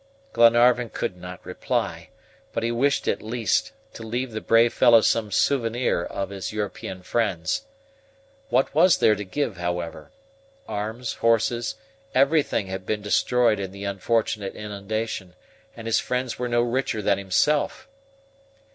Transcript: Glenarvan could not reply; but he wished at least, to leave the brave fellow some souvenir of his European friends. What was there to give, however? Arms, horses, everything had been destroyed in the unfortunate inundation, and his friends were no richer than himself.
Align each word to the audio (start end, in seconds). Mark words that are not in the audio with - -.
Glenarvan 0.33 0.89
could 0.89 1.15
not 1.15 1.45
reply; 1.45 2.09
but 2.53 2.63
he 2.63 2.71
wished 2.71 3.07
at 3.07 3.21
least, 3.21 3.71
to 3.93 4.01
leave 4.01 4.31
the 4.31 4.41
brave 4.41 4.73
fellow 4.73 4.99
some 5.01 5.31
souvenir 5.31 6.05
of 6.05 6.31
his 6.31 6.51
European 6.51 7.03
friends. 7.03 7.65
What 8.49 8.73
was 8.73 8.97
there 8.97 9.13
to 9.13 9.23
give, 9.23 9.57
however? 9.57 10.09
Arms, 10.67 11.13
horses, 11.13 11.75
everything 12.15 12.65
had 12.65 12.83
been 12.83 13.03
destroyed 13.03 13.59
in 13.59 13.71
the 13.71 13.83
unfortunate 13.83 14.55
inundation, 14.55 15.35
and 15.77 15.85
his 15.85 15.99
friends 15.99 16.39
were 16.39 16.49
no 16.49 16.63
richer 16.63 17.03
than 17.03 17.19
himself. 17.19 17.87